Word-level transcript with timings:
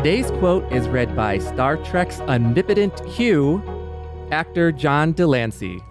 Today's 0.00 0.30
quote 0.30 0.72
is 0.72 0.88
read 0.88 1.14
by 1.14 1.36
Star 1.36 1.76
Trek's 1.76 2.20
omnipotent 2.20 3.02
Q, 3.10 3.62
actor 4.32 4.72
John 4.72 5.12
De 5.12 5.26
Lancie. 5.26 5.82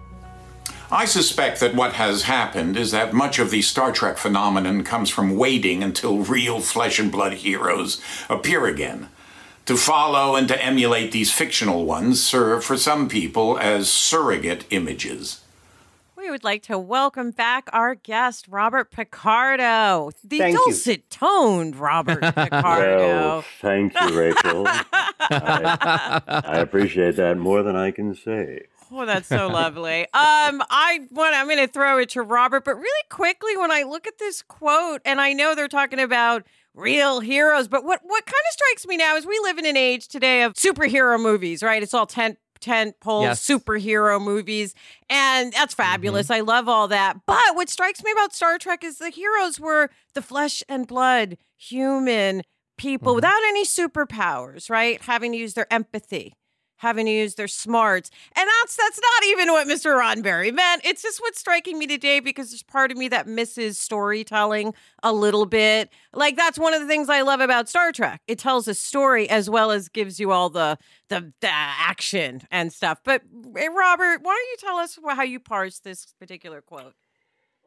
I 0.90 1.04
suspect 1.04 1.60
that 1.60 1.76
what 1.76 1.92
has 1.92 2.24
happened 2.24 2.76
is 2.76 2.90
that 2.90 3.12
much 3.12 3.38
of 3.38 3.52
the 3.52 3.62
Star 3.62 3.92
Trek 3.92 4.18
phenomenon 4.18 4.82
comes 4.82 5.10
from 5.10 5.36
waiting 5.36 5.84
until 5.84 6.24
real 6.24 6.58
flesh 6.58 6.98
and 6.98 7.12
blood 7.12 7.34
heroes 7.34 8.02
appear 8.28 8.66
again. 8.66 9.10
To 9.66 9.76
follow 9.76 10.34
and 10.34 10.48
to 10.48 10.60
emulate 10.60 11.12
these 11.12 11.32
fictional 11.32 11.86
ones 11.86 12.20
serve 12.20 12.64
for 12.64 12.76
some 12.76 13.08
people 13.08 13.60
as 13.60 13.92
surrogate 13.92 14.64
images 14.70 15.39
we 16.20 16.30
would 16.30 16.44
like 16.44 16.62
to 16.64 16.78
welcome 16.78 17.30
back 17.30 17.70
our 17.72 17.94
guest, 17.94 18.46
Robert 18.48 18.90
Picardo. 18.90 20.10
The 20.22 20.38
thank 20.38 20.56
dulcet 20.56 21.08
toned 21.08 21.76
Robert 21.76 22.20
Picardo. 22.34 22.98
well, 22.98 23.44
thank 23.60 23.98
you, 23.98 24.18
Rachel. 24.18 24.64
I, 24.68 26.20
I, 26.26 26.58
appreciate 26.58 27.16
that 27.16 27.38
more 27.38 27.62
than 27.62 27.74
I 27.74 27.90
can 27.90 28.14
say. 28.14 28.66
Oh, 28.92 29.06
that's 29.06 29.28
so 29.28 29.48
lovely. 29.48 30.02
Um, 30.02 30.62
I 30.68 31.00
want 31.10 31.34
I'm 31.34 31.48
gonna 31.48 31.66
throw 31.66 31.98
it 31.98 32.10
to 32.10 32.22
Robert, 32.22 32.64
but 32.64 32.74
really 32.76 33.04
quickly 33.08 33.56
when 33.56 33.70
I 33.72 33.84
look 33.84 34.06
at 34.06 34.18
this 34.18 34.42
quote, 34.42 35.00
and 35.06 35.20
I 35.20 35.32
know 35.32 35.54
they're 35.54 35.68
talking 35.68 36.00
about 36.00 36.44
real 36.74 37.20
heroes, 37.20 37.66
but 37.66 37.84
what 37.84 38.00
what 38.02 38.26
kind 38.26 38.42
of 38.48 38.52
strikes 38.52 38.86
me 38.86 38.98
now 38.98 39.16
is 39.16 39.24
we 39.24 39.40
live 39.42 39.56
in 39.56 39.64
an 39.64 39.76
age 39.76 40.08
today 40.08 40.42
of 40.42 40.52
superhero 40.54 41.20
movies, 41.20 41.62
right? 41.62 41.82
It's 41.82 41.94
all 41.94 42.06
tent 42.06 42.38
tent 42.60 42.96
pole 43.00 43.22
yes. 43.22 43.46
superhero 43.46 44.20
movies. 44.22 44.74
And 45.08 45.52
that's 45.52 45.74
fabulous. 45.74 46.26
Mm-hmm. 46.26 46.34
I 46.34 46.40
love 46.40 46.68
all 46.68 46.88
that. 46.88 47.18
But 47.26 47.54
what 47.54 47.68
strikes 47.68 48.02
me 48.04 48.12
about 48.12 48.34
Star 48.34 48.58
Trek 48.58 48.84
is 48.84 48.98
the 48.98 49.10
heroes 49.10 49.58
were 49.58 49.90
the 50.14 50.22
flesh 50.22 50.62
and 50.68 50.86
blood, 50.86 51.36
human 51.56 52.42
people 52.78 53.12
mm-hmm. 53.12 53.16
without 53.16 53.42
any 53.48 53.64
superpowers, 53.64 54.70
right? 54.70 55.00
Having 55.02 55.32
to 55.32 55.38
use 55.38 55.54
their 55.54 55.72
empathy 55.72 56.34
having 56.80 57.04
to 57.04 57.12
use 57.12 57.34
their 57.34 57.48
smarts. 57.48 58.10
And 58.34 58.48
that's 58.48 58.74
that's 58.74 58.98
not 58.98 59.28
even 59.28 59.52
what 59.52 59.68
Mr. 59.68 59.98
Roddenberry 59.98 60.52
meant. 60.52 60.82
It's 60.84 61.02
just 61.02 61.20
what's 61.20 61.38
striking 61.38 61.78
me 61.78 61.86
today 61.86 62.20
because 62.20 62.50
there's 62.50 62.62
part 62.62 62.90
of 62.90 62.96
me 62.96 63.08
that 63.08 63.26
misses 63.26 63.78
storytelling 63.78 64.74
a 65.02 65.12
little 65.12 65.44
bit. 65.44 65.90
Like 66.14 66.36
that's 66.36 66.58
one 66.58 66.72
of 66.72 66.80
the 66.80 66.86
things 66.86 67.10
I 67.10 67.20
love 67.20 67.40
about 67.40 67.68
Star 67.68 67.92
Trek. 67.92 68.22
It 68.26 68.38
tells 68.38 68.66
a 68.66 68.74
story 68.74 69.28
as 69.28 69.50
well 69.50 69.70
as 69.70 69.88
gives 69.88 70.18
you 70.18 70.32
all 70.32 70.48
the 70.48 70.78
the, 71.08 71.32
the 71.40 71.50
action 71.50 72.42
and 72.50 72.72
stuff. 72.72 73.00
But 73.04 73.22
hey, 73.54 73.68
Robert, 73.68 74.22
why 74.22 74.32
don't 74.32 74.50
you 74.50 74.56
tell 74.58 74.76
us 74.76 74.98
how 75.04 75.22
you 75.22 75.38
parse 75.38 75.80
this 75.80 76.14
particular 76.18 76.62
quote? 76.62 76.94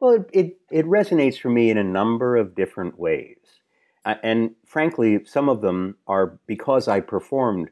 Well, 0.00 0.14
it, 0.14 0.30
it, 0.32 0.56
it 0.72 0.86
resonates 0.86 1.38
for 1.38 1.50
me 1.50 1.70
in 1.70 1.78
a 1.78 1.84
number 1.84 2.36
of 2.36 2.56
different 2.56 2.98
ways. 2.98 3.38
Uh, 4.04 4.16
and 4.22 4.54
frankly, 4.66 5.24
some 5.24 5.48
of 5.48 5.60
them 5.60 5.96
are 6.06 6.38
because 6.46 6.88
I 6.88 7.00
performed 7.00 7.70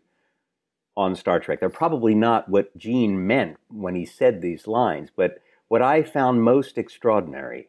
on 0.97 1.15
Star 1.15 1.41
Trek. 1.41 1.61
They're 1.61 1.71
probably 1.71 2.15
not 2.15 2.49
what 2.49 2.77
Gene 2.77 3.27
meant 3.27 3.57
when 3.69 3.95
he 3.95 4.05
said 4.05 4.41
these 4.41 4.67
lines, 4.67 5.11
but 5.15 5.39
what 5.69 5.83
I 5.83 6.03
found 6.03 6.43
most 6.43 6.77
extraordinary 6.77 7.69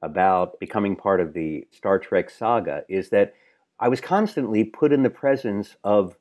about 0.00 0.58
becoming 0.60 0.96
part 0.96 1.20
of 1.20 1.32
the 1.32 1.66
Star 1.70 1.98
Trek 1.98 2.30
saga 2.30 2.84
is 2.88 3.10
that 3.10 3.34
I 3.78 3.88
was 3.88 4.00
constantly 4.00 4.64
put 4.64 4.92
in 4.92 5.02
the 5.02 5.10
presence 5.10 5.76
of 5.82 6.16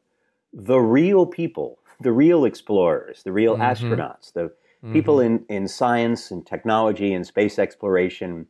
the 0.54 0.80
real 0.80 1.26
people, 1.26 1.80
the 2.00 2.12
real 2.12 2.46
explorers, 2.46 3.24
the 3.24 3.32
real 3.32 3.56
mm-hmm. 3.56 3.62
astronauts, 3.62 4.34
the 4.34 4.52
mm-hmm. 4.84 4.94
people 4.94 5.20
in, 5.20 5.46
in 5.50 5.68
science 5.68 6.32
and 6.32 6.46
technology 6.46 7.14
and 7.14 7.26
space 7.26 7.60
exploration 7.60 8.48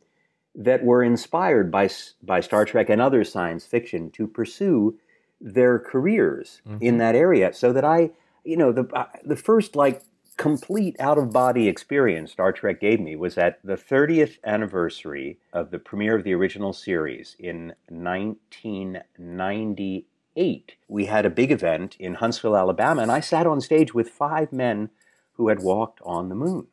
that 0.54 0.84
were 0.84 1.02
inspired 1.02 1.70
by, 1.70 1.88
by 2.22 2.40
Star 2.40 2.64
Trek 2.64 2.90
and 2.90 3.00
other 3.00 3.24
science 3.24 3.64
fiction 3.64 4.10
to 4.12 4.26
pursue 4.26 4.98
their 5.42 5.78
careers 5.78 6.62
mm-hmm. 6.66 6.78
in 6.80 6.96
that 6.98 7.14
area 7.14 7.52
so 7.52 7.72
that 7.72 7.84
I, 7.84 8.10
you 8.44 8.56
know, 8.56 8.72
the, 8.72 8.88
uh, 8.94 9.04
the 9.24 9.36
first 9.36 9.76
like 9.76 10.02
complete 10.36 10.96
out 10.98 11.18
of 11.18 11.30
body 11.30 11.68
experience 11.68 12.32
Star 12.32 12.52
Trek 12.52 12.80
gave 12.80 12.98
me 13.00 13.14
was 13.16 13.36
at 13.36 13.58
the 13.62 13.76
30th 13.76 14.38
anniversary 14.44 15.38
of 15.52 15.70
the 15.70 15.78
premiere 15.78 16.16
of 16.16 16.24
the 16.24 16.32
original 16.32 16.72
series 16.72 17.36
in 17.38 17.74
1998. 17.88 20.76
We 20.88 21.04
had 21.06 21.26
a 21.26 21.30
big 21.30 21.52
event 21.52 21.96
in 21.98 22.14
Huntsville, 22.14 22.56
Alabama, 22.56 23.02
and 23.02 23.12
I 23.12 23.20
sat 23.20 23.46
on 23.46 23.60
stage 23.60 23.92
with 23.92 24.08
five 24.08 24.52
men 24.52 24.88
who 25.34 25.48
had 25.48 25.62
walked 25.62 26.00
on 26.04 26.28
the 26.28 26.34
moon. 26.34 26.66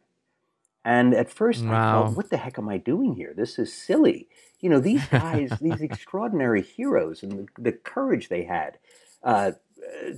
And 0.89 1.13
at 1.13 1.29
first, 1.29 1.63
wow. 1.63 1.71
I 1.71 2.07
thought, 2.07 2.17
what 2.17 2.29
the 2.29 2.37
heck 2.37 2.57
am 2.57 2.67
I 2.67 2.77
doing 2.77 3.15
here? 3.15 3.33
This 3.35 3.59
is 3.59 3.73
silly 3.73 4.27
you 4.59 4.69
know, 4.69 4.79
these 4.79 5.05
guys, 5.07 5.51
these 5.61 5.81
extraordinary 5.81 6.61
heroes, 6.61 7.23
and 7.23 7.31
the, 7.31 7.61
the 7.61 7.71
courage 7.71 8.29
they 8.29 8.43
had 8.43 8.77
uh, 9.23 9.51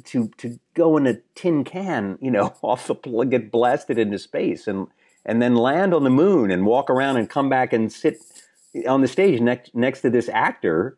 to 0.05 0.29
to 0.37 0.59
go 0.73 0.97
in 0.97 1.07
a 1.07 1.15
tin 1.35 1.63
can, 1.63 2.17
you 2.21 2.31
know, 2.31 2.53
off 2.61 2.87
the 2.87 3.25
get 3.25 3.51
blasted 3.51 3.97
into 3.97 4.19
space, 4.19 4.67
and 4.67 4.87
and 5.25 5.41
then 5.41 5.55
land 5.55 5.93
on 5.93 6.03
the 6.03 6.09
moon 6.09 6.49
and 6.49 6.65
walk 6.65 6.89
around 6.89 7.17
and 7.17 7.29
come 7.29 7.49
back 7.49 7.73
and 7.73 7.91
sit 7.91 8.17
on 8.87 9.01
the 9.01 9.07
stage 9.07 9.39
next 9.39 9.75
next 9.75 10.01
to 10.01 10.09
this 10.09 10.29
actor 10.29 10.97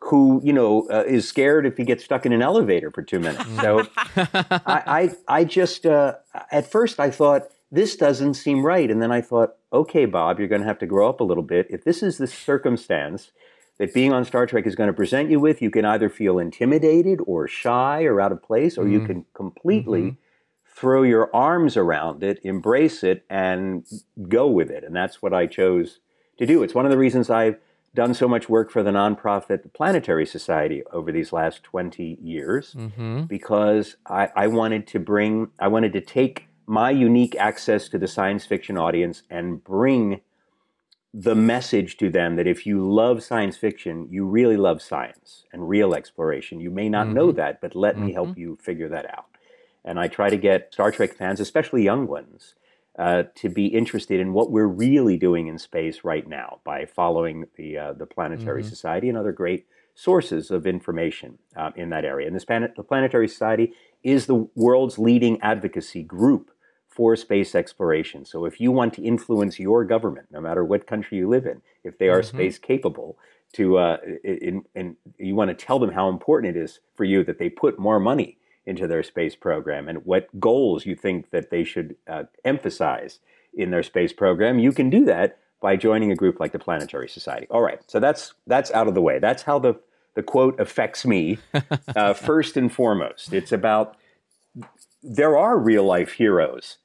who 0.00 0.40
you 0.44 0.52
know 0.52 0.88
uh, 0.90 1.04
is 1.06 1.28
scared 1.28 1.66
if 1.66 1.76
he 1.76 1.84
gets 1.84 2.04
stuck 2.04 2.24
in 2.24 2.32
an 2.32 2.40
elevator 2.40 2.90
for 2.90 3.02
two 3.02 3.18
minutes. 3.18 3.44
So 3.60 3.86
I, 4.16 4.60
I, 4.66 5.10
I 5.28 5.44
just 5.44 5.84
uh, 5.84 6.14
at 6.50 6.70
first 6.70 7.00
I 7.00 7.10
thought 7.10 7.48
this 7.70 7.96
doesn't 7.96 8.34
seem 8.34 8.64
right. 8.64 8.90
And 8.90 9.02
then 9.02 9.12
I 9.12 9.20
thought, 9.20 9.56
okay, 9.72 10.06
Bob, 10.06 10.38
you're 10.38 10.48
going 10.48 10.62
to 10.62 10.66
have 10.66 10.78
to 10.78 10.86
grow 10.86 11.08
up 11.08 11.20
a 11.20 11.24
little 11.24 11.42
bit. 11.42 11.66
If 11.70 11.84
this 11.84 12.02
is 12.02 12.18
the 12.18 12.26
circumstance 12.26 13.32
that 13.78 13.94
being 13.94 14.12
on 14.12 14.24
Star 14.24 14.46
Trek 14.46 14.66
is 14.66 14.74
going 14.74 14.88
to 14.88 14.94
present 14.94 15.30
you 15.30 15.38
with, 15.38 15.62
you 15.62 15.70
can 15.70 15.84
either 15.84 16.08
feel 16.08 16.38
intimidated 16.38 17.20
or 17.26 17.46
shy 17.46 18.04
or 18.04 18.20
out 18.20 18.32
of 18.32 18.42
place, 18.42 18.76
or 18.76 18.84
mm-hmm. 18.84 18.92
you 18.92 19.06
can 19.06 19.24
completely 19.34 20.02
mm-hmm. 20.02 20.70
throw 20.74 21.02
your 21.02 21.34
arms 21.34 21.76
around 21.76 22.22
it, 22.22 22.40
embrace 22.42 23.04
it, 23.04 23.24
and 23.30 23.86
go 24.28 24.46
with 24.46 24.70
it. 24.70 24.82
And 24.82 24.96
that's 24.96 25.22
what 25.22 25.34
I 25.34 25.46
chose 25.46 26.00
to 26.38 26.46
do. 26.46 26.62
It's 26.62 26.74
one 26.74 26.86
of 26.86 26.90
the 26.90 26.98
reasons 26.98 27.30
I've 27.30 27.58
done 27.94 28.14
so 28.14 28.28
much 28.28 28.48
work 28.48 28.70
for 28.70 28.82
the 28.82 28.90
nonprofit 28.90 29.72
Planetary 29.72 30.26
Society 30.26 30.82
over 30.92 31.12
these 31.12 31.32
last 31.32 31.62
20 31.62 32.18
years, 32.20 32.74
mm-hmm. 32.74 33.22
because 33.22 33.96
I, 34.06 34.30
I 34.34 34.46
wanted 34.46 34.86
to 34.88 34.98
bring, 34.98 35.50
I 35.58 35.68
wanted 35.68 35.92
to 35.92 36.00
take 36.00 36.47
my 36.68 36.90
unique 36.90 37.34
access 37.36 37.88
to 37.88 37.98
the 37.98 38.06
science 38.06 38.44
fiction 38.44 38.76
audience 38.76 39.22
and 39.30 39.64
bring 39.64 40.20
the 41.14 41.34
message 41.34 41.96
to 41.96 42.10
them 42.10 42.36
that 42.36 42.46
if 42.46 42.66
you 42.66 42.86
love 42.86 43.22
science 43.22 43.56
fiction, 43.56 44.06
you 44.10 44.26
really 44.26 44.58
love 44.58 44.82
science 44.82 45.44
and 45.52 45.68
real 45.68 45.94
exploration. 45.94 46.60
You 46.60 46.70
may 46.70 46.88
not 46.88 47.06
mm-hmm. 47.06 47.14
know 47.14 47.32
that, 47.32 47.60
but 47.62 47.74
let 47.74 47.96
mm-hmm. 47.96 48.06
me 48.06 48.12
help 48.12 48.28
mm-hmm. 48.30 48.40
you 48.40 48.58
figure 48.60 48.88
that 48.90 49.06
out. 49.06 49.24
And 49.84 49.98
I 49.98 50.08
try 50.08 50.28
to 50.28 50.36
get 50.36 50.72
Star 50.72 50.90
Trek 50.90 51.14
fans, 51.16 51.40
especially 51.40 51.82
young 51.82 52.06
ones, 52.06 52.54
uh, 52.98 53.22
to 53.36 53.48
be 53.48 53.66
interested 53.68 54.20
in 54.20 54.34
what 54.34 54.50
we're 54.50 54.66
really 54.66 55.16
doing 55.16 55.46
in 55.46 55.56
space 55.56 56.04
right 56.04 56.28
now 56.28 56.60
by 56.64 56.84
following 56.84 57.46
the 57.56 57.78
uh, 57.78 57.92
the 57.94 58.06
Planetary 58.06 58.60
mm-hmm. 58.60 58.68
Society 58.68 59.08
and 59.08 59.16
other 59.16 59.32
great 59.32 59.66
sources 59.94 60.50
of 60.50 60.66
information 60.66 61.38
uh, 61.56 61.70
in 61.74 61.88
that 61.90 62.04
area. 62.04 62.26
And 62.26 62.36
this 62.36 62.44
planet, 62.44 62.74
the 62.76 62.82
Planetary 62.82 63.28
Society 63.28 63.72
is 64.02 64.26
the 64.26 64.48
world's 64.54 64.98
leading 64.98 65.40
advocacy 65.40 66.02
group 66.02 66.50
for 66.98 67.14
space 67.14 67.54
exploration. 67.54 68.24
So 68.24 68.44
if 68.44 68.60
you 68.60 68.72
want 68.72 68.92
to 68.94 69.02
influence 69.04 69.60
your 69.60 69.84
government, 69.84 70.26
no 70.32 70.40
matter 70.40 70.64
what 70.64 70.88
country 70.88 71.18
you 71.18 71.28
live 71.28 71.46
in, 71.46 71.62
if 71.84 71.96
they 71.96 72.08
are 72.08 72.22
mm-hmm. 72.22 72.36
space 72.36 72.58
capable, 72.58 73.16
to 73.52 73.78
uh, 73.78 73.98
in, 74.24 74.64
in, 74.74 74.96
you 75.16 75.36
want 75.36 75.48
to 75.48 75.54
tell 75.54 75.78
them 75.78 75.92
how 75.92 76.08
important 76.08 76.56
it 76.56 76.60
is 76.60 76.80
for 76.96 77.04
you 77.04 77.22
that 77.22 77.38
they 77.38 77.48
put 77.48 77.78
more 77.78 78.00
money 78.00 78.36
into 78.66 78.88
their 78.88 79.04
space 79.04 79.36
program 79.36 79.88
and 79.88 80.04
what 80.06 80.40
goals 80.40 80.86
you 80.86 80.96
think 80.96 81.30
that 81.30 81.50
they 81.50 81.62
should 81.62 81.94
uh, 82.08 82.24
emphasize 82.44 83.20
in 83.54 83.70
their 83.70 83.84
space 83.84 84.12
program, 84.12 84.58
you 84.58 84.72
can 84.72 84.90
do 84.90 85.04
that 85.04 85.38
by 85.62 85.76
joining 85.76 86.10
a 86.10 86.16
group 86.16 86.40
like 86.40 86.50
the 86.50 86.58
Planetary 86.58 87.08
Society. 87.08 87.46
All 87.48 87.62
right, 87.62 87.80
so 87.86 88.00
that's 88.00 88.34
that's 88.48 88.72
out 88.72 88.88
of 88.88 88.94
the 88.94 89.00
way. 89.00 89.20
That's 89.20 89.44
how 89.44 89.60
the 89.60 89.76
the 90.16 90.24
quote 90.24 90.58
affects 90.58 91.06
me 91.06 91.38
uh, 91.94 92.12
first 92.12 92.56
and 92.56 92.72
foremost. 92.72 93.32
It's 93.32 93.52
about 93.52 93.96
there 95.00 95.38
are 95.38 95.56
real 95.56 95.84
life 95.84 96.12
heroes. 96.12 96.78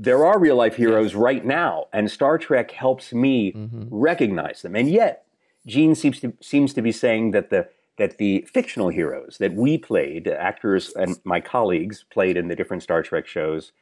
There 0.00 0.24
are 0.24 0.38
real 0.38 0.54
life 0.54 0.76
heroes 0.76 1.16
right 1.16 1.44
now, 1.44 1.86
and 1.92 2.08
Star 2.08 2.38
Trek 2.38 2.70
helps 2.70 3.12
me 3.12 3.52
mm-hmm. 3.52 3.88
recognize 3.90 4.62
them. 4.62 4.76
And 4.76 4.88
yet, 4.88 5.24
Gene 5.66 5.96
seems 5.96 6.20
to 6.20 6.32
seems 6.40 6.72
to 6.74 6.82
be 6.82 6.92
saying 6.92 7.32
that 7.32 7.50
the 7.50 7.68
that 7.96 8.18
the 8.18 8.46
fictional 8.52 8.90
heroes 8.90 9.38
that 9.38 9.54
we 9.54 9.76
played, 9.76 10.28
actors 10.28 10.92
and 10.94 11.18
my 11.24 11.40
colleagues 11.40 12.04
played 12.10 12.36
in 12.36 12.46
the 12.46 12.54
different 12.54 12.84
Star 12.84 13.02
Trek 13.02 13.26
shows, 13.26 13.72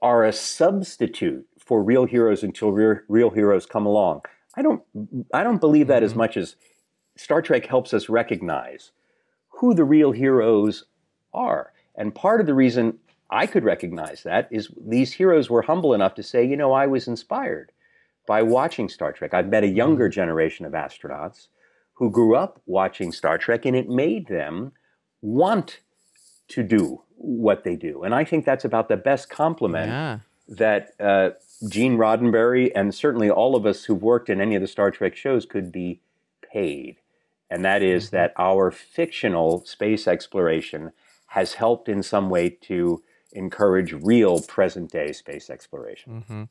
are 0.00 0.24
a 0.24 0.32
substitute 0.32 1.46
for 1.58 1.82
real 1.82 2.06
heroes 2.06 2.42
until 2.42 2.72
real, 2.72 2.98
real 3.08 3.30
heroes 3.30 3.66
come 3.66 3.84
along. 3.84 4.22
I 4.54 4.62
don't 4.62 4.82
I 5.34 5.42
don't 5.42 5.60
believe 5.60 5.88
that 5.88 5.96
mm-hmm. 5.96 6.06
as 6.06 6.14
much 6.14 6.36
as 6.38 6.56
Star 7.16 7.42
Trek 7.42 7.66
helps 7.66 7.92
us 7.92 8.08
recognize 8.08 8.92
who 9.48 9.74
the 9.74 9.84
real 9.84 10.12
heroes 10.12 10.84
are. 11.34 11.72
And 11.94 12.14
part 12.14 12.40
of 12.40 12.46
the 12.46 12.54
reason 12.54 12.98
I 13.32 13.46
could 13.46 13.64
recognize 13.64 14.22
that 14.24 14.46
is 14.50 14.68
these 14.78 15.14
heroes 15.14 15.48
were 15.48 15.62
humble 15.62 15.94
enough 15.94 16.14
to 16.16 16.22
say, 16.22 16.44
you 16.44 16.56
know, 16.56 16.72
I 16.72 16.86
was 16.86 17.08
inspired 17.08 17.72
by 18.26 18.42
watching 18.42 18.88
Star 18.88 19.12
Trek. 19.12 19.32
I've 19.32 19.48
met 19.48 19.64
a 19.64 19.68
younger 19.68 20.04
mm-hmm. 20.04 20.14
generation 20.14 20.66
of 20.66 20.72
astronauts 20.72 21.48
who 21.94 22.10
grew 22.10 22.36
up 22.36 22.60
watching 22.66 23.10
Star 23.10 23.38
Trek, 23.38 23.64
and 23.64 23.74
it 23.74 23.88
made 23.88 24.28
them 24.28 24.72
want 25.22 25.80
to 26.48 26.62
do 26.62 27.02
what 27.16 27.64
they 27.64 27.74
do. 27.74 28.02
And 28.02 28.14
I 28.14 28.24
think 28.24 28.44
that's 28.44 28.64
about 28.64 28.88
the 28.88 28.96
best 28.96 29.30
compliment 29.30 29.88
yeah. 29.88 30.18
that 30.48 30.90
uh, 31.00 31.30
Gene 31.68 31.96
Roddenberry 31.96 32.70
and 32.74 32.94
certainly 32.94 33.30
all 33.30 33.56
of 33.56 33.64
us 33.64 33.84
who've 33.84 34.02
worked 34.02 34.28
in 34.28 34.40
any 34.40 34.56
of 34.56 34.60
the 34.60 34.68
Star 34.68 34.90
Trek 34.90 35.16
shows 35.16 35.46
could 35.46 35.72
be 35.72 36.00
paid. 36.52 36.98
And 37.48 37.64
that 37.64 37.82
is 37.82 38.06
mm-hmm. 38.06 38.16
that 38.16 38.34
our 38.36 38.70
fictional 38.70 39.64
space 39.64 40.06
exploration 40.06 40.92
has 41.28 41.54
helped 41.54 41.88
in 41.88 42.02
some 42.02 42.28
way 42.28 42.50
to 42.50 43.02
encourage 43.32 43.92
real 43.92 44.40
present 44.40 44.90
day 44.90 45.12
space 45.12 45.50
exploration. 45.50 46.22
Mm-hmm. 46.22 46.42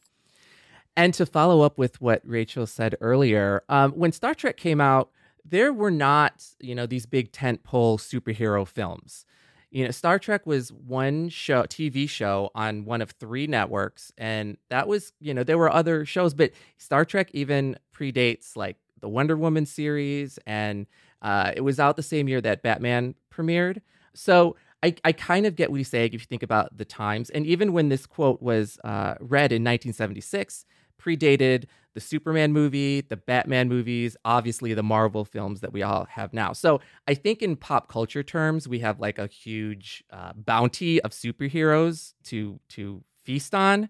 And 0.98 1.14
to 1.14 1.26
follow 1.26 1.62
up 1.62 1.78
with 1.78 2.02
what 2.02 2.22
Rachel 2.26 2.68
said 2.68 2.96
earlier, 3.00 3.64
um, 3.70 3.92
when 3.94 4.12
Star 4.12 4.36
Trek 4.36 4.58
came 4.58 4.82
out, 4.82 5.10
there 5.46 5.72
were 5.74 5.92
not, 5.92 6.46
you 6.60 6.76
know, 6.76 6.86
these 6.86 7.06
big 7.06 7.32
tentpole 7.32 7.98
superhero 8.00 8.68
films. 8.68 9.26
You 9.72 9.86
know, 9.86 9.92
Star 9.92 10.20
Trek 10.20 10.46
was 10.46 10.72
one 10.74 11.30
show, 11.30 11.64
TV 11.64 12.10
show 12.10 12.52
on 12.54 12.84
one 12.84 13.02
of 13.02 13.12
three 13.12 13.48
networks, 13.48 14.12
and 14.18 14.58
that 14.70 14.88
was, 14.88 15.14
you 15.22 15.34
know, 15.34 15.44
there 15.44 15.58
were 15.58 15.72
other 15.72 16.06
shows, 16.06 16.34
but 16.34 16.52
Star 16.78 17.06
Trek 17.06 17.30
even 17.34 17.78
predates 17.96 18.58
like 18.58 18.76
the 19.00 19.08
Wonder 19.08 19.38
Woman 19.38 19.66
series, 19.66 20.38
and 20.46 20.88
uh, 21.22 21.54
it 21.56 21.62
was 21.62 21.80
out 21.80 21.96
the 21.96 22.04
same 22.04 22.28
year 22.28 22.42
that 22.42 22.64
Batman 22.64 23.16
premiered. 23.34 23.82
So 24.14 24.58
I, 24.84 24.96
I 25.04 25.12
kind 25.12 25.46
of 25.46 25.56
get 25.56 25.70
what 25.70 25.78
he's 25.78 25.90
saying 25.90 26.14
if 26.14 26.22
you 26.22 26.28
think 26.28 26.44
about 26.44 26.76
the 26.78 26.86
times. 26.86 27.30
And 27.30 27.46
even 27.46 27.74
when 27.74 27.90
this 27.90 28.06
quote 28.06 28.42
was 28.42 28.80
uh, 28.84 29.16
read 29.20 29.52
in 29.52 29.64
1976, 29.64 30.66
predated 31.02 31.66
the 31.94 32.00
Superman 32.00 32.54
movie, 32.54 33.02
the 33.02 33.18
Batman 33.18 33.68
movies, 33.68 34.16
obviously 34.24 34.74
the 34.74 34.84
Marvel 34.84 35.26
films 35.26 35.62
that 35.62 35.74
we 35.74 35.84
all 35.84 36.06
have 36.06 36.34
now. 36.34 36.54
So 36.54 36.80
I 37.08 37.14
think 37.14 37.42
in 37.42 37.56
pop 37.58 37.90
culture 37.90 38.24
terms, 38.24 38.68
we 38.68 38.80
have 38.80 39.00
like 39.00 39.20
a 39.20 39.28
huge 39.28 40.04
uh, 40.12 40.32
bounty 40.36 41.02
of 41.02 41.12
superheroes 41.12 42.14
to 42.26 42.60
to 42.70 43.04
feast 43.24 43.54
on. 43.54 43.90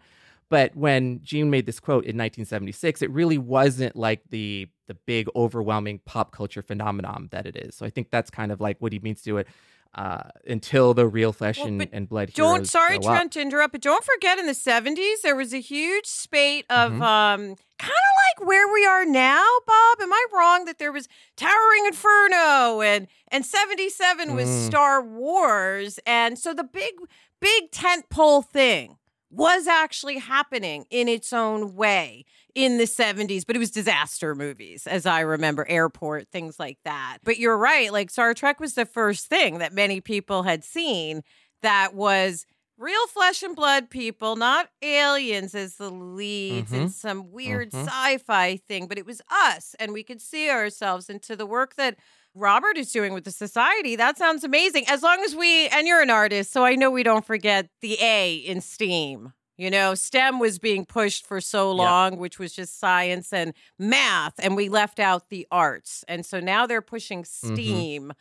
But 0.49 0.75
when 0.75 1.21
Gene 1.23 1.49
made 1.49 1.65
this 1.65 1.79
quote 1.79 2.03
in 2.03 2.17
1976, 2.17 3.01
it 3.01 3.11
really 3.11 3.37
wasn't 3.37 3.95
like 3.95 4.21
the 4.29 4.67
the 4.87 4.95
big 4.95 5.27
overwhelming 5.35 6.01
pop 6.05 6.31
culture 6.31 6.61
phenomenon 6.61 7.29
that 7.31 7.45
it 7.45 7.55
is. 7.55 7.75
So 7.75 7.85
I 7.85 7.89
think 7.91 8.09
that's 8.09 8.29
kind 8.29 8.51
of 8.51 8.59
like 8.59 8.77
what 8.79 8.91
he 8.91 8.99
means 8.99 9.21
to 9.21 9.37
it 9.37 9.47
uh, 9.93 10.23
until 10.47 10.93
the 10.93 11.05
real 11.05 11.33
flesh 11.33 11.57
well, 11.57 11.67
and, 11.67 11.89
and, 11.91 12.07
blood 12.07 12.31
don't 12.33 12.65
sorry 12.65 12.97
trent 12.97 13.33
to 13.33 13.41
interrupt 13.41 13.73
but 13.73 13.81
don't 13.81 14.05
forget 14.05 14.39
in 14.39 14.45
the 14.45 14.53
70s 14.53 15.21
there 15.21 15.35
was 15.35 15.53
a 15.53 15.59
huge 15.59 16.05
spate 16.05 16.65
of 16.69 16.93
mm-hmm. 16.93 17.01
um 17.01 17.41
kind 17.77 17.91
of 17.91 18.39
like 18.39 18.47
where 18.47 18.71
we 18.71 18.85
are 18.85 19.05
now 19.05 19.45
bob 19.67 20.01
am 20.01 20.13
i 20.13 20.25
wrong 20.33 20.63
that 20.65 20.79
there 20.79 20.93
was 20.93 21.09
towering 21.35 21.85
inferno 21.87 22.81
and 22.81 23.07
and 23.29 23.45
77 23.45 24.29
mm. 24.29 24.35
was 24.35 24.49
star 24.49 25.01
wars 25.01 25.99
and 26.05 26.39
so 26.39 26.53
the 26.53 26.63
big 26.63 26.93
big 27.41 27.71
tent 27.71 28.09
pole 28.09 28.41
thing 28.41 28.97
was 29.31 29.65
actually 29.65 30.17
happening 30.17 30.85
in 30.89 31.07
its 31.07 31.31
own 31.31 31.73
way 31.75 32.25
in 32.53 32.77
the 32.77 32.83
70s, 32.83 33.45
but 33.47 33.55
it 33.55 33.59
was 33.59 33.71
disaster 33.71 34.35
movies, 34.35 34.85
as 34.85 35.05
I 35.05 35.21
remember, 35.21 35.65
airport, 35.69 36.27
things 36.27 36.59
like 36.59 36.77
that. 36.83 37.19
But 37.23 37.37
you're 37.37 37.57
right, 37.57 37.91
like 37.91 38.09
Star 38.09 38.33
Trek 38.33 38.59
was 38.59 38.73
the 38.73 38.85
first 38.85 39.27
thing 39.27 39.59
that 39.59 39.73
many 39.73 40.01
people 40.01 40.43
had 40.43 40.65
seen 40.65 41.21
that 41.61 41.93
was 41.93 42.45
real 42.77 43.07
flesh 43.07 43.41
and 43.41 43.55
blood 43.55 43.89
people, 43.89 44.35
not 44.35 44.69
aliens 44.81 45.55
as 45.55 45.75
the 45.75 45.89
leads 45.89 46.71
mm-hmm. 46.71 46.83
in 46.83 46.89
some 46.89 47.31
weird 47.31 47.71
mm-hmm. 47.71 47.87
sci 47.87 48.17
fi 48.17 48.57
thing, 48.57 48.87
but 48.87 48.97
it 48.97 49.05
was 49.05 49.21
us, 49.31 49.75
and 49.79 49.93
we 49.93 50.03
could 50.03 50.21
see 50.21 50.49
ourselves 50.49 51.09
into 51.09 51.35
the 51.35 51.45
work 51.45 51.75
that. 51.75 51.97
Robert 52.33 52.77
is 52.77 52.91
doing 52.91 53.13
with 53.13 53.25
the 53.25 53.31
society. 53.31 53.95
That 53.95 54.17
sounds 54.17 54.43
amazing. 54.43 54.85
As 54.87 55.03
long 55.03 55.21
as 55.23 55.35
we, 55.35 55.67
and 55.67 55.87
you're 55.87 56.01
an 56.01 56.09
artist, 56.09 56.51
so 56.51 56.63
I 56.63 56.75
know 56.75 56.89
we 56.89 57.03
don't 57.03 57.25
forget 57.25 57.69
the 57.81 57.97
A 58.01 58.35
in 58.35 58.61
STEAM. 58.61 59.33
You 59.57 59.69
know, 59.69 59.93
STEM 59.93 60.39
was 60.39 60.57
being 60.57 60.85
pushed 60.85 61.27
for 61.27 61.39
so 61.39 61.71
long, 61.71 62.13
yeah. 62.13 62.19
which 62.19 62.39
was 62.39 62.53
just 62.53 62.79
science 62.79 63.31
and 63.31 63.53
math, 63.77 64.33
and 64.39 64.55
we 64.55 64.69
left 64.69 64.99
out 64.99 65.29
the 65.29 65.45
arts. 65.51 66.03
And 66.07 66.25
so 66.25 66.39
now 66.39 66.65
they're 66.65 66.81
pushing 66.81 67.23
mm-hmm. 67.23 67.53
STEAM. 67.53 68.03
Mm-hmm 68.03 68.11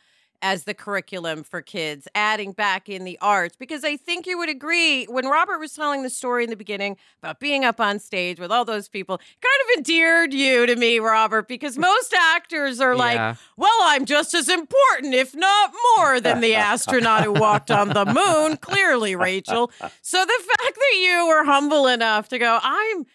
as 0.41 0.63
the 0.63 0.73
curriculum 0.73 1.43
for 1.43 1.61
kids, 1.61 2.07
adding 2.15 2.51
back 2.51 2.89
in 2.89 3.03
the 3.03 3.17
arts. 3.21 3.55
Because 3.55 3.83
I 3.83 3.97
think 3.97 4.25
you 4.25 4.37
would 4.37 4.49
agree 4.49 5.05
when 5.05 5.27
Robert 5.27 5.59
was 5.59 5.73
telling 5.73 6.03
the 6.03 6.09
story 6.09 6.43
in 6.43 6.49
the 6.49 6.55
beginning 6.55 6.97
about 7.21 7.39
being 7.39 7.63
up 7.63 7.79
on 7.79 7.99
stage 7.99 8.39
with 8.39 8.51
all 8.51 8.65
those 8.65 8.87
people, 8.87 9.17
kind 9.17 9.69
of 9.69 9.77
endeared 9.77 10.33
you 10.33 10.65
to 10.65 10.75
me, 10.75 10.99
Robert, 10.99 11.47
because 11.47 11.77
most 11.77 12.13
actors 12.13 12.79
are 12.79 12.95
like, 12.95 13.15
yeah. 13.15 13.35
well, 13.57 13.79
I'm 13.83 14.05
just 14.05 14.33
as 14.33 14.49
important, 14.49 15.13
if 15.13 15.35
not 15.35 15.73
more, 15.97 16.19
than 16.19 16.41
the 16.41 16.55
astronaut 16.55 17.23
who 17.23 17.33
walked 17.33 17.71
on 17.71 17.89
the 17.89 18.05
moon. 18.05 18.57
Clearly, 18.57 19.15
Rachel. 19.15 19.71
So 20.01 20.25
the 20.25 20.43
fact 20.57 20.75
that 20.75 20.97
you 20.99 21.27
were 21.27 21.43
humble 21.43 21.87
enough 21.87 22.29
to 22.29 22.39
go, 22.39 22.59
I'm 22.61 23.05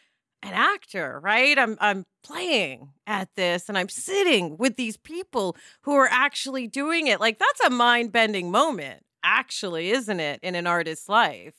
an 0.42 0.52
actor, 0.52 1.21
right? 1.23 1.59
I'm 1.59 1.76
I'm 1.80 2.04
playing 2.26 2.90
at 3.06 3.28
this 3.37 3.68
and 3.68 3.78
I'm 3.78 3.88
sitting 3.88 4.56
with 4.56 4.76
these 4.76 4.97
people 4.97 5.56
who 5.83 5.95
are 5.95 6.09
actually 6.11 6.66
doing 6.66 7.06
it. 7.06 7.21
Like 7.21 7.38
that's 7.38 7.61
a 7.61 7.71
mind-bending 7.71 8.50
moment, 8.50 9.04
actually, 9.23 9.90
isn't 9.90 10.21
it, 10.21 10.40
in 10.42 10.54
an 10.54 10.66
artist's 10.66 11.09
life? 11.09 11.54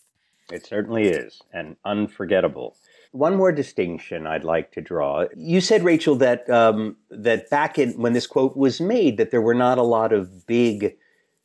It 0.52 0.66
certainly 0.66 1.08
is, 1.08 1.42
and 1.52 1.76
unforgettable. 1.84 2.78
One 3.12 3.36
more 3.36 3.52
distinction 3.52 4.28
I'd 4.28 4.44
like 4.44 4.72
to 4.74 4.82
draw. 4.82 5.26
You 5.36 5.60
said, 5.62 5.84
Rachel, 5.84 6.16
that 6.18 6.50
um, 6.50 6.98
that 7.10 7.50
back 7.50 7.78
in 7.78 8.00
when 8.02 8.14
this 8.14 8.28
quote 8.28 8.56
was 8.56 8.80
made, 8.80 9.18
that 9.18 9.32
there 9.32 9.42
were 9.42 9.54
not 9.54 9.78
a 9.78 9.84
lot 9.84 10.14
of 10.14 10.46
big 10.46 10.98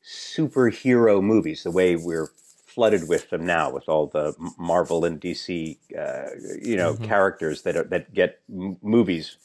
superhero 0.05 1.23
movies, 1.23 1.63
the 1.63 1.71
way 1.71 1.97
we're 1.97 2.29
flooded 2.75 3.09
with 3.09 3.31
them 3.31 3.47
now 3.47 3.71
with 3.71 3.89
all 3.89 4.07
the 4.07 4.35
Marvel 4.59 5.05
and 5.05 5.21
DC, 5.21 5.79
uh, 5.99 6.31
you 6.61 6.77
know, 6.77 6.95
mm-hmm. 6.95 7.05
characters 7.05 7.63
that 7.63 7.77
are, 7.77 7.85
that 7.85 8.13
get 8.15 8.41
m- 8.51 8.79
movies 8.83 9.37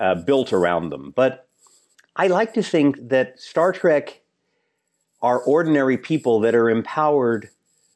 uh, 0.00 0.14
built 0.14 0.52
around 0.52 0.90
them. 0.90 1.12
But 1.14 1.48
I 2.16 2.26
like 2.26 2.54
to 2.54 2.62
think 2.62 3.08
that 3.08 3.40
Star 3.40 3.72
Trek 3.72 4.22
are 5.22 5.40
ordinary 5.40 5.96
people 5.96 6.40
that 6.40 6.54
are 6.54 6.68
empowered 6.68 7.50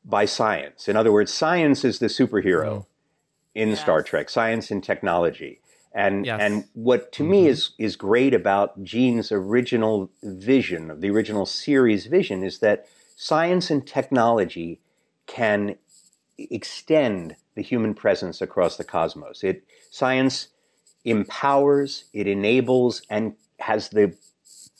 by 0.04 0.24
science. 0.24 0.88
In 0.88 0.96
other 0.96 1.12
words, 1.12 1.32
science 1.32 1.84
is 1.84 1.98
the 1.98 2.06
superhero 2.06 2.78
mm. 2.78 2.86
in 3.54 3.70
yes. 3.70 3.80
Star 3.80 4.02
Trek. 4.02 4.30
Science 4.30 4.70
and 4.70 4.82
technology. 4.82 5.60
And 5.92 6.24
yes. 6.24 6.40
and 6.40 6.64
what 6.74 7.10
to 7.12 7.24
mm-hmm. 7.24 7.32
me 7.32 7.46
is 7.48 7.70
is 7.76 7.96
great 7.96 8.32
about 8.32 8.82
Gene's 8.84 9.32
original 9.32 10.10
vision 10.22 10.90
of 10.90 11.00
the 11.00 11.10
original 11.10 11.46
series 11.46 12.06
vision 12.06 12.44
is 12.44 12.60
that 12.60 12.86
science 13.20 13.70
and 13.70 13.86
technology 13.86 14.80
can 15.26 15.76
extend 16.38 17.36
the 17.54 17.60
human 17.60 17.92
presence 17.92 18.40
across 18.40 18.78
the 18.78 18.84
cosmos. 18.84 19.44
It 19.44 19.62
science 19.90 20.48
empowers, 21.04 22.04
it 22.14 22.26
enables, 22.26 23.02
and 23.10 23.34
has 23.58 23.90
the 23.90 24.16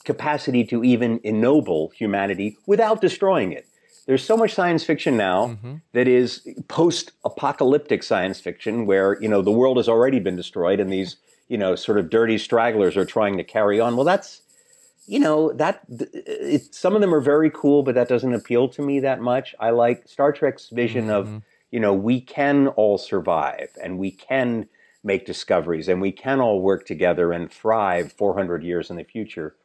capacity 0.04 0.64
to 0.64 0.82
even 0.82 1.20
ennoble 1.22 1.90
humanity 1.90 2.56
without 2.66 3.02
destroying 3.02 3.52
it. 3.52 3.66
There's 4.06 4.24
so 4.24 4.38
much 4.38 4.54
science 4.54 4.84
fiction 4.84 5.18
now 5.18 5.48
mm-hmm. 5.48 5.74
that 5.92 6.08
is 6.08 6.48
post-apocalyptic 6.68 8.02
science 8.02 8.40
fiction 8.40 8.86
where, 8.86 9.20
you 9.20 9.28
know, 9.28 9.42
the 9.42 9.50
world 9.50 9.76
has 9.76 9.86
already 9.86 10.18
been 10.18 10.36
destroyed 10.36 10.80
and 10.80 10.90
these, 10.90 11.16
you 11.48 11.58
know, 11.58 11.76
sort 11.76 11.98
of 11.98 12.08
dirty 12.08 12.38
stragglers 12.38 12.96
are 12.96 13.04
trying 13.04 13.36
to 13.36 13.44
carry 13.44 13.80
on. 13.80 13.96
Well, 13.96 14.06
that's 14.06 14.40
you 15.10 15.18
know 15.18 15.52
that 15.54 15.82
it, 15.90 16.72
some 16.72 16.94
of 16.94 17.00
them 17.00 17.12
are 17.12 17.20
very 17.20 17.50
cool, 17.50 17.82
but 17.82 17.96
that 17.96 18.08
doesn't 18.08 18.32
appeal 18.32 18.68
to 18.68 18.80
me 18.80 19.00
that 19.00 19.20
much. 19.20 19.56
I 19.58 19.70
like 19.70 20.06
Star 20.06 20.32
Trek's 20.32 20.68
vision 20.68 21.06
mm-hmm. 21.08 21.34
of 21.36 21.42
you 21.72 21.80
know 21.80 21.92
we 21.92 22.20
can 22.20 22.68
all 22.68 22.96
survive 22.96 23.70
and 23.82 23.98
we 23.98 24.12
can 24.12 24.68
make 25.02 25.26
discoveries 25.26 25.88
and 25.88 26.00
we 26.00 26.12
can 26.12 26.40
all 26.40 26.60
work 26.60 26.86
together 26.86 27.32
and 27.32 27.50
thrive 27.50 28.12
400 28.12 28.62
years 28.62 28.88
in 28.88 28.96
the 28.96 29.02
future, 29.02 29.56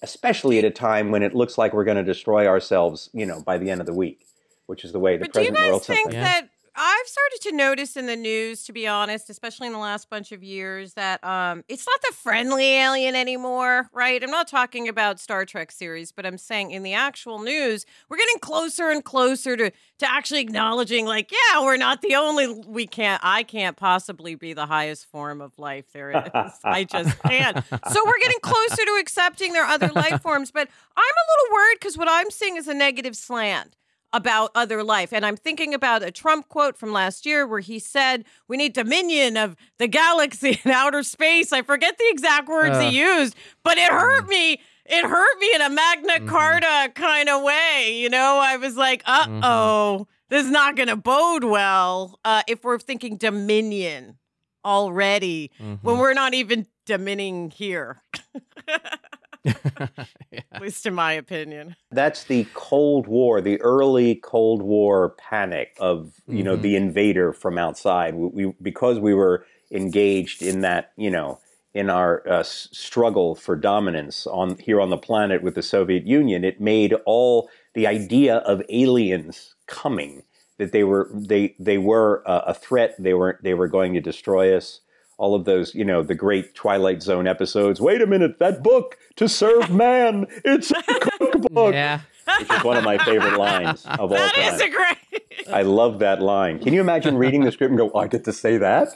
especially 0.00 0.58
at 0.58 0.64
a 0.64 0.70
time 0.70 1.10
when 1.10 1.22
it 1.22 1.34
looks 1.34 1.58
like 1.58 1.74
we're 1.74 1.84
going 1.84 1.98
to 1.98 2.02
destroy 2.02 2.46
ourselves, 2.46 3.10
you 3.12 3.26
know, 3.26 3.42
by 3.42 3.58
the 3.58 3.68
end 3.68 3.80
of 3.80 3.86
the 3.86 3.92
week, 3.92 4.24
which 4.64 4.82
is 4.82 4.92
the 4.92 4.98
way 4.98 5.18
the 5.18 5.26
but 5.26 5.34
present 5.34 5.56
do 5.56 5.60
you 5.60 5.66
guys 5.66 5.70
world. 5.72 5.84
Think 5.84 6.12
that 6.12 6.48
I've 6.78 7.06
started 7.06 7.38
to 7.42 7.52
notice 7.56 7.96
in 7.96 8.04
the 8.04 8.16
news, 8.16 8.64
to 8.64 8.72
be 8.72 8.86
honest, 8.86 9.30
especially 9.30 9.66
in 9.66 9.72
the 9.72 9.78
last 9.78 10.10
bunch 10.10 10.30
of 10.30 10.44
years, 10.44 10.92
that 10.92 11.24
um, 11.24 11.64
it's 11.68 11.86
not 11.86 12.02
the 12.02 12.14
friendly 12.14 12.74
alien 12.74 13.14
anymore, 13.14 13.88
right? 13.94 14.22
I'm 14.22 14.30
not 14.30 14.46
talking 14.46 14.86
about 14.86 15.18
Star 15.18 15.46
Trek 15.46 15.72
series, 15.72 16.12
but 16.12 16.26
I'm 16.26 16.36
saying 16.36 16.72
in 16.72 16.82
the 16.82 16.92
actual 16.92 17.38
news, 17.38 17.86
we're 18.10 18.18
getting 18.18 18.38
closer 18.40 18.90
and 18.90 19.02
closer 19.02 19.56
to 19.56 19.70
to 19.98 20.10
actually 20.10 20.40
acknowledging, 20.40 21.06
like, 21.06 21.32
yeah, 21.32 21.62
we're 21.62 21.78
not 21.78 22.02
the 22.02 22.14
only. 22.14 22.62
We 22.66 22.86
can't. 22.86 23.22
I 23.24 23.42
can't 23.42 23.76
possibly 23.76 24.34
be 24.34 24.52
the 24.52 24.66
highest 24.66 25.06
form 25.06 25.40
of 25.40 25.58
life 25.58 25.86
there 25.94 26.10
is. 26.10 26.52
I 26.62 26.84
just 26.84 27.18
can't. 27.22 27.56
So 27.66 28.02
we're 28.04 28.18
getting 28.20 28.40
closer 28.42 28.84
to 28.84 28.98
accepting 29.00 29.54
there 29.54 29.64
are 29.64 29.70
other 29.70 29.88
life 29.94 30.20
forms, 30.20 30.50
but 30.50 30.68
I'm 30.96 31.02
a 31.02 31.26
little 31.32 31.54
worried 31.54 31.78
because 31.80 31.96
what 31.96 32.08
I'm 32.10 32.30
seeing 32.30 32.58
is 32.58 32.68
a 32.68 32.74
negative 32.74 33.16
slant 33.16 33.76
about 34.12 34.50
other 34.54 34.82
life. 34.82 35.12
And 35.12 35.26
I'm 35.26 35.36
thinking 35.36 35.74
about 35.74 36.02
a 36.02 36.10
Trump 36.10 36.48
quote 36.48 36.76
from 36.76 36.92
last 36.92 37.26
year 37.26 37.46
where 37.46 37.60
he 37.60 37.78
said, 37.78 38.24
We 38.48 38.56
need 38.56 38.72
dominion 38.72 39.36
of 39.36 39.56
the 39.78 39.88
galaxy 39.88 40.60
and 40.64 40.72
outer 40.72 41.02
space. 41.02 41.52
I 41.52 41.62
forget 41.62 41.98
the 41.98 42.08
exact 42.08 42.48
words 42.48 42.76
uh, 42.76 42.88
he 42.88 42.98
used, 42.98 43.36
but 43.62 43.78
it 43.78 43.90
hurt 43.90 44.24
mm. 44.24 44.28
me. 44.28 44.60
It 44.88 45.04
hurt 45.04 45.40
me 45.40 45.50
in 45.54 45.62
a 45.62 45.70
Magna 45.70 46.12
mm-hmm. 46.14 46.28
Carta 46.28 46.92
kind 46.94 47.28
of 47.28 47.42
way. 47.42 47.96
You 47.96 48.08
know, 48.08 48.38
I 48.40 48.56
was 48.56 48.76
like, 48.76 49.02
uh 49.04 49.26
oh, 49.42 49.98
mm-hmm. 50.00 50.02
this 50.30 50.44
is 50.44 50.50
not 50.50 50.76
going 50.76 50.88
to 50.88 50.96
bode 50.96 51.44
well 51.44 52.20
uh, 52.24 52.42
if 52.46 52.62
we're 52.62 52.78
thinking 52.78 53.16
dominion 53.16 54.18
already 54.64 55.50
mm-hmm. 55.60 55.74
when 55.86 55.98
we're 55.98 56.14
not 56.14 56.34
even 56.34 56.66
domining 56.86 57.50
here. 57.50 58.02
yeah. 59.46 60.40
At 60.52 60.62
least 60.62 60.86
in 60.86 60.94
my 60.94 61.12
opinion. 61.12 61.76
That's 61.90 62.24
the 62.24 62.46
Cold 62.54 63.06
War, 63.06 63.40
the 63.40 63.60
early 63.60 64.16
Cold 64.16 64.62
War 64.62 65.10
panic 65.10 65.76
of, 65.78 66.12
you 66.26 66.34
mm-hmm. 66.34 66.44
know, 66.44 66.56
the 66.56 66.74
mm-hmm. 66.74 66.88
invader 66.88 67.32
from 67.32 67.58
outside. 67.58 68.14
We, 68.14 68.46
we, 68.46 68.52
because 68.60 68.98
we 68.98 69.14
were 69.14 69.46
engaged 69.70 70.42
in 70.42 70.60
that, 70.62 70.92
you 70.96 71.10
know, 71.10 71.40
in 71.74 71.90
our 71.90 72.26
uh, 72.26 72.42
struggle 72.42 73.34
for 73.34 73.54
dominance 73.54 74.26
on 74.26 74.56
here 74.56 74.80
on 74.80 74.90
the 74.90 74.96
planet 74.96 75.42
with 75.42 75.54
the 75.54 75.62
Soviet 75.62 76.06
Union, 76.06 76.42
it 76.42 76.60
made 76.60 76.94
all 77.04 77.50
the 77.74 77.86
idea 77.86 78.36
of 78.36 78.62
aliens 78.70 79.54
coming 79.66 80.22
that 80.58 80.72
they 80.72 80.84
were 80.84 81.10
they 81.12 81.54
they 81.58 81.76
were 81.76 82.22
a 82.24 82.54
threat. 82.54 82.94
They 82.98 83.12
were 83.12 83.38
they 83.42 83.52
were 83.52 83.68
going 83.68 83.92
to 83.92 84.00
destroy 84.00 84.56
us 84.56 84.80
all 85.18 85.34
of 85.34 85.44
those, 85.44 85.74
you 85.74 85.84
know, 85.84 86.02
the 86.02 86.14
great 86.14 86.54
Twilight 86.54 87.02
Zone 87.02 87.26
episodes. 87.26 87.80
Wait 87.80 88.02
a 88.02 88.06
minute, 88.06 88.38
that 88.38 88.62
book 88.62 88.98
to 89.16 89.28
serve 89.28 89.70
man, 89.70 90.26
it's 90.44 90.70
a 90.70 90.82
cookbook. 91.20 91.74
Yeah. 91.74 92.00
Which 92.40 92.50
is 92.50 92.64
one 92.64 92.76
of 92.76 92.84
my 92.84 92.98
favorite 92.98 93.38
lines 93.38 93.86
of 93.86 94.00
all 94.00 94.08
that 94.08 94.34
time. 94.34 94.44
That 94.44 94.54
is 94.54 94.60
a 94.60 94.68
great. 94.68 95.48
I 95.52 95.62
love 95.62 96.00
that 96.00 96.20
line. 96.20 96.58
Can 96.58 96.74
you 96.74 96.80
imagine 96.80 97.16
reading 97.16 97.44
the 97.44 97.52
script 97.52 97.70
and 97.70 97.78
go, 97.78 97.90
oh, 97.94 98.00
"I 98.00 98.08
get 98.08 98.24
to 98.24 98.32
say 98.32 98.56
that"? 98.58 98.88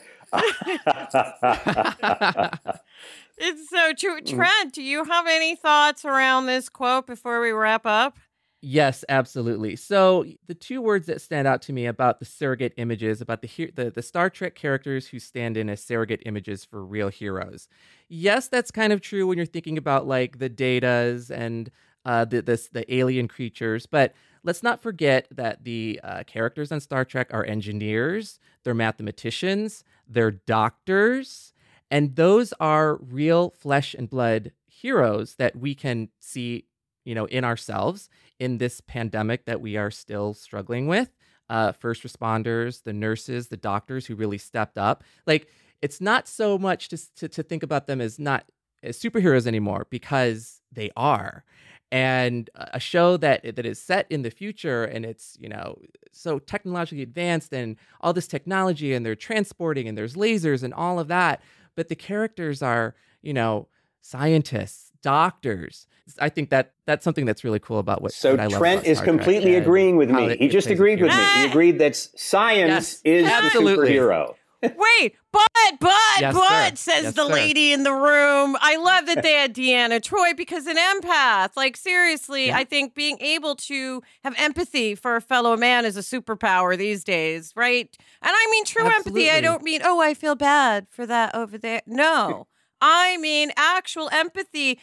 it's 3.38 3.70
so 3.70 3.92
true. 3.92 4.20
Trent, 4.20 4.72
do 4.72 4.82
you 4.82 5.04
have 5.04 5.26
any 5.28 5.54
thoughts 5.54 6.04
around 6.04 6.46
this 6.46 6.68
quote 6.68 7.06
before 7.06 7.40
we 7.40 7.52
wrap 7.52 7.86
up? 7.86 8.18
Yes, 8.62 9.04
absolutely. 9.08 9.74
So 9.76 10.26
the 10.46 10.54
two 10.54 10.82
words 10.82 11.06
that 11.06 11.22
stand 11.22 11.48
out 11.48 11.62
to 11.62 11.72
me 11.72 11.86
about 11.86 12.18
the 12.18 12.26
surrogate 12.26 12.74
images, 12.76 13.22
about 13.22 13.40
the 13.40 13.70
the, 13.74 13.90
the 13.90 14.02
Star 14.02 14.28
Trek 14.28 14.54
characters 14.54 15.06
who 15.08 15.18
stand 15.18 15.56
in 15.56 15.70
as 15.70 15.82
surrogate 15.82 16.22
images 16.26 16.62
for 16.64 16.84
real 16.84 17.08
heroes. 17.08 17.68
Yes, 18.08 18.48
that's 18.48 18.70
kind 18.70 18.92
of 18.92 19.00
true 19.00 19.26
when 19.26 19.38
you're 19.38 19.46
thinking 19.46 19.78
about 19.78 20.06
like 20.06 20.38
the 20.40 20.50
datas 20.50 21.30
and 21.30 21.70
uh, 22.04 22.26
the 22.26 22.42
this, 22.42 22.68
the 22.68 22.92
alien 22.94 23.28
creatures, 23.28 23.86
but 23.86 24.12
let's 24.42 24.62
not 24.62 24.80
forget 24.82 25.26
that 25.30 25.64
the 25.64 25.98
uh, 26.02 26.22
characters 26.26 26.70
on 26.72 26.80
Star 26.80 27.04
Trek 27.04 27.28
are 27.32 27.44
engineers, 27.44 28.38
they're 28.64 28.74
mathematicians, 28.74 29.84
they're 30.08 30.30
doctors, 30.32 31.52
and 31.90 32.16
those 32.16 32.52
are 32.60 32.96
real 32.96 33.50
flesh 33.50 33.94
and 33.94 34.08
blood 34.08 34.52
heroes 34.66 35.34
that 35.36 35.56
we 35.56 35.74
can 35.74 36.08
see 36.20 36.64
you 37.04 37.14
know 37.14 37.24
in 37.26 37.44
ourselves 37.44 38.08
in 38.40 38.59
this 38.59 38.80
pandemic 38.80 39.44
that 39.44 39.61
we 39.61 39.76
are 39.76 39.90
still 39.90 40.35
struggling 40.35 40.88
with. 40.88 41.11
Uh, 41.49 41.73
first 41.73 42.02
responders, 42.02 42.85
the 42.85 42.92
nurses, 42.92 43.49
the 43.49 43.56
doctors 43.56 44.06
who 44.06 44.14
really 44.14 44.38
stepped 44.38 44.78
up. 44.78 45.04
Like 45.26 45.49
it's 45.82 46.00
not 46.00 46.26
so 46.26 46.59
much 46.59 46.88
to, 46.88 47.14
to, 47.16 47.28
to 47.28 47.42
think 47.42 47.62
about 47.62 47.87
them 47.87 48.00
as 48.00 48.18
not 48.18 48.44
as 48.82 48.99
superheroes 48.99 49.47
anymore 49.47 49.87
because 49.90 50.61
they 50.73 50.90
are. 50.97 51.44
And 51.92 52.49
a 52.54 52.78
show 52.78 53.16
that 53.16 53.56
that 53.56 53.66
is 53.66 53.82
set 53.82 54.06
in 54.11 54.23
the 54.23 54.30
future 54.30 54.85
and 54.85 55.04
it's 55.04 55.37
you 55.40 55.49
know 55.49 55.76
so 56.12 56.38
technologically 56.38 57.02
advanced 57.02 57.52
and 57.52 57.76
all 58.00 58.12
this 58.12 58.28
technology 58.28 58.94
and 58.94 59.04
they're 59.04 59.16
transporting 59.16 59.88
and 59.88 59.99
there's 59.99 60.14
lasers 60.14 60.62
and 60.62 60.73
all 60.73 61.00
of 61.00 61.09
that, 61.09 61.42
but 61.75 61.88
the 61.88 61.97
characters 61.97 62.62
are 62.62 62.94
you 63.23 63.32
know 63.32 63.66
scientists, 64.00 64.89
doctors, 65.02 65.87
I 66.19 66.28
think 66.28 66.50
that 66.50 66.73
that's 66.87 67.04
something 67.04 67.25
that's 67.25 67.45
really 67.45 67.59
cool 67.59 67.78
about 67.78 68.02
what. 68.02 68.12
So 68.12 68.37
what 68.37 68.50
Trent 68.50 68.85
is 68.85 69.00
completely 69.00 69.54
agreeing 69.54 69.97
with 69.97 70.11
me. 70.11 70.37
He 70.37 70.49
just 70.49 70.69
agreed 70.69 71.00
with 71.00 71.11
me. 71.11 71.25
He 71.37 71.45
agreed 71.47 71.78
that 71.78 71.97
science 71.97 73.00
yes, 73.04 73.25
is 73.25 73.26
absolutely. 73.26 73.88
the 73.88 73.95
superhero. 73.95 74.35
Wait, 74.62 75.16
but 75.33 75.49
but 75.80 75.90
yes, 76.21 76.35
but 76.35 76.78
sir. 76.78 76.92
says 76.92 77.04
yes, 77.04 77.14
the 77.14 77.26
sir. 77.28 77.33
lady 77.33 77.73
in 77.73 77.83
the 77.83 77.95
room. 77.95 78.59
I 78.61 78.76
love 78.76 79.07
that 79.07 79.23
they 79.23 79.33
had 79.33 79.54
Deanna 79.54 80.02
Troi 80.02 80.37
because 80.37 80.66
an 80.66 80.76
empath. 80.76 81.57
Like 81.57 81.78
seriously, 81.78 82.49
yeah. 82.49 82.59
I 82.59 82.64
think 82.64 82.95
being 82.95 83.16
able 83.21 83.57
to 83.57 84.02
have 84.23 84.35
empathy 84.37 84.95
for 84.95 85.16
a 85.16 85.23
fellow 85.23 85.57
man 85.57 85.87
is 85.87 85.97
a 85.97 86.00
superpower 86.00 86.76
these 86.76 87.02
days, 87.04 87.54
right? 87.57 87.88
And 88.21 88.33
I 88.35 88.49
mean 88.50 88.66
true 88.66 88.85
Absolutely. 88.85 89.28
empathy. 89.28 89.38
I 89.38 89.40
don't 89.40 89.62
mean 89.62 89.80
oh 89.83 90.02
I 90.02 90.12
feel 90.12 90.35
bad 90.35 90.87
for 90.90 91.07
that 91.07 91.35
over 91.35 91.57
there. 91.57 91.80
No. 91.87 92.47
I 92.80 93.16
mean 93.18 93.52
actual 93.56 94.08
empathy 94.12 94.78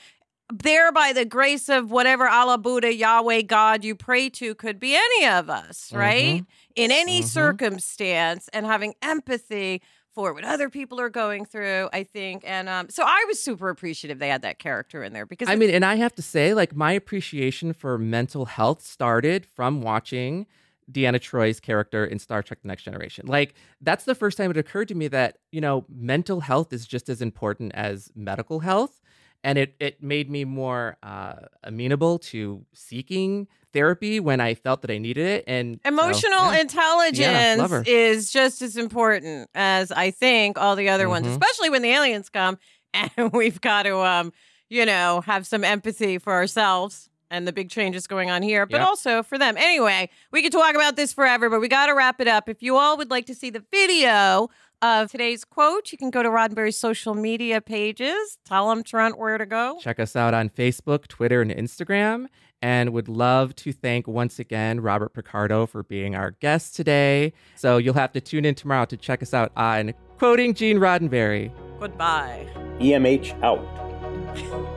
there 0.52 0.92
by 0.92 1.14
the 1.14 1.26
grace 1.26 1.68
of 1.68 1.92
whatever 1.92 2.28
Allah, 2.28 2.58
Buddha, 2.58 2.94
Yahweh, 2.94 3.42
God 3.42 3.84
you 3.84 3.96
pray 3.96 4.30
to 4.30 4.56
could 4.56 4.80
be 4.80 4.96
any 4.96 5.28
of 5.28 5.50
us, 5.50 5.92
right? 5.92 6.42
Mm-hmm. 6.42 6.44
In 6.76 6.92
any 6.92 7.20
mm-hmm. 7.20 7.28
circumstance 7.28 8.50
and 8.54 8.66
having 8.66 8.94
empathy 9.02 9.82
for 10.14 10.34
what 10.34 10.44
other 10.44 10.70
people 10.70 11.00
are 11.00 11.10
going 11.10 11.46
through, 11.46 11.90
I 11.94 12.04
think. 12.04 12.44
And 12.46 12.68
um, 12.70 12.90
so 12.90 13.04
I 13.06 13.26
was 13.28 13.40
super 13.40 13.70
appreciative 13.70 14.20
they 14.20 14.30
had 14.30 14.42
that 14.42 14.58
character 14.58 15.04
in 15.04 15.14
there 15.14 15.26
because 15.26 15.48
I 15.50 15.56
mean, 15.56 15.70
and 15.70 15.86
I 15.86 15.96
have 15.96 16.16
to 16.16 16.22
say, 16.22 16.54
like, 16.54 16.76
my 16.76 16.94
appreciation 16.94 17.74
for 17.74 17.98
mental 17.98 18.46
health 18.46 18.82
started 18.82 19.46
from 19.46 19.82
watching 19.82 20.48
Deanna 20.92 21.20
Troi's 21.20 21.60
character 21.60 22.06
in 22.06 22.20
Star 22.20 22.42
Trek 22.42 22.62
The 22.62 22.68
Next 22.68 22.84
Generation. 22.84 23.28
Like, 23.28 23.56
that's 23.82 24.06
the 24.06 24.16
first 24.16 24.38
time 24.38 24.52
it 24.52 24.58
occurred 24.58 24.88
to 24.90 24.96
me 24.96 25.08
that, 25.10 25.40
you 25.52 25.62
know, 25.62 25.86
mental 25.90 26.42
health 26.42 26.72
is 26.72 26.88
just 26.88 27.10
as 27.10 27.22
important 27.22 27.74
as 27.76 28.12
medical 28.16 28.60
health 28.60 29.02
and 29.44 29.58
it 29.58 29.76
it 29.80 30.02
made 30.02 30.30
me 30.30 30.46
more 30.46 30.98
uh, 31.04 31.36
amenable 31.64 32.20
to 32.20 32.66
seeking 32.74 33.48
therapy 33.74 34.20
when 34.20 34.40
I 34.40 34.56
felt 34.56 34.82
that 34.82 34.92
I 34.92 34.98
needed 34.98 35.26
it. 35.26 35.44
And 35.48 35.80
emotional 35.86 36.38
so, 36.38 36.52
yeah. 36.52 36.62
intelligence 36.62 37.72
yeah, 37.72 37.84
is 37.86 38.32
just 38.32 38.62
as 38.62 38.78
important 38.78 39.50
as 39.54 39.92
I 39.92 40.12
think 40.12 40.58
all 40.58 40.76
the 40.76 40.90
other 40.90 41.04
mm-hmm. 41.04 41.26
ones, 41.26 41.28
especially 41.28 41.70
when 41.70 41.82
the 41.82 41.90
aliens 41.90 42.30
come 42.30 42.58
and 42.94 43.32
we've 43.32 43.62
got 43.62 43.84
to, 43.84 43.98
um, 44.00 44.34
you 44.70 44.86
know, 44.86 45.22
have 45.22 45.46
some 45.46 45.64
empathy 45.64 46.18
for 46.18 46.34
ourselves 46.34 47.10
and 47.30 47.48
the 47.48 47.54
big 47.54 47.70
changes 47.70 48.08
going 48.08 48.30
on 48.30 48.42
here, 48.42 48.66
but 48.66 48.78
yep. 48.78 48.88
also 48.88 49.24
for 49.24 49.38
them. 49.38 49.58
Anyway, 49.58 50.10
we 50.32 50.42
could 50.42 50.52
talk 50.52 50.76
about 50.76 50.96
this 50.96 51.14
forever, 51.14 51.50
but 51.50 51.60
we 51.60 51.68
got 51.68 51.88
to 51.88 51.94
wrap 51.94 52.22
it 52.22 52.28
up. 52.28 52.50
If 52.50 52.62
you 52.62 52.78
all 52.78 52.98
would 52.98 53.10
like 53.10 53.26
to 53.28 53.36
see 53.36 53.50
the 53.50 53.64
video 53.72 54.50
of 54.82 55.12
today's 55.12 55.44
quote, 55.44 55.92
you 55.92 55.98
can 55.98 56.10
go 56.10 56.24
to 56.24 56.30
Roddenberry's 56.30 56.78
social 56.78 57.14
media 57.14 57.62
pages. 57.62 58.38
Tell 58.46 58.70
them, 58.70 58.84
Trent, 58.84 59.18
where 59.18 59.38
to 59.38 59.46
go. 59.46 59.78
Check 59.82 60.00
us 60.00 60.16
out 60.16 60.34
on 60.34 60.50
Facebook, 60.50 61.08
Twitter, 61.08 61.42
and 61.42 61.52
Instagram. 61.52 62.28
And 62.62 62.92
would 62.92 63.08
love 63.08 63.56
to 63.58 63.72
thank 63.72 64.08
once 64.08 64.40
again 64.40 64.80
Robert 64.80 65.14
Picardo 65.14 65.68
for 65.68 65.84
being 65.84 66.16
our 66.16 66.32
guest 66.32 66.76
today. 66.76 67.34
So 67.56 67.78
you'll 67.78 67.94
have 67.94 68.14
to 68.14 68.22
tune 68.22 68.46
in 68.46 68.56
tomorrow 68.56 68.86
to 68.86 68.98
check 68.98 69.22
us 69.22 69.34
out 69.34 69.52
on 69.56 69.94
Quoting 70.18 70.56
Gene 70.56 70.78
Roddenberry. 70.78 71.52
Goodbye. 71.80 72.48
EMH 72.80 73.40
out. 73.44 74.77